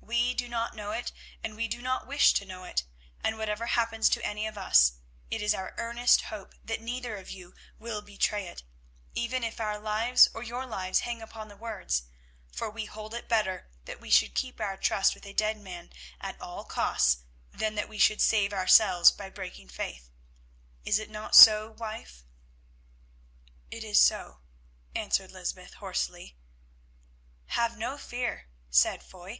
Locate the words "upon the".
11.20-11.58